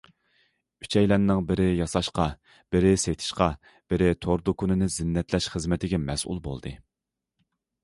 [0.85, 2.25] ئۈچەيلەننىڭ بىرى ياساشقا،
[2.77, 3.51] بىرى سېتىشقا،
[3.93, 6.77] بىرى تور دۇكىنىنى زىننەتلەش خىزمىتىگە مەسئۇل بولدى.